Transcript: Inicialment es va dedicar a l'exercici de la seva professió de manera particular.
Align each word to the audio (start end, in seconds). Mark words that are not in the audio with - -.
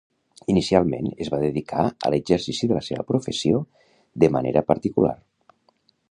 Inicialment 0.51 1.09
es 1.25 1.29
va 1.33 1.39
dedicar 1.41 1.83
a 2.07 2.11
l'exercici 2.13 2.69
de 2.71 2.77
la 2.77 2.83
seva 2.87 3.05
professió 3.11 3.59
de 4.23 4.31
manera 4.37 4.65
particular. 4.71 5.13